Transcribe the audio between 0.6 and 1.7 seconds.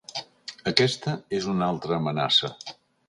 Aquesta és una